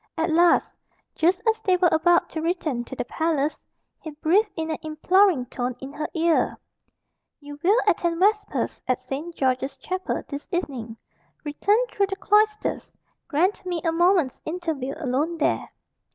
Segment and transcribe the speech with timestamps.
[0.17, 0.75] At last,
[1.13, 3.63] just as they were about to return to the palace,
[3.99, 6.57] he breathed in an imploring tone in her ear
[7.39, 10.97] "You will attend vespers at Saint George's Chapel this evening.
[11.43, 12.91] Return through the cloisters.
[13.27, 15.69] Grant me a moment's interview alone there."